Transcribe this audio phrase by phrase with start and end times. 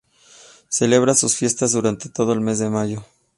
[0.67, 3.05] Celebra sus fiestas durante todo el mes de mayo.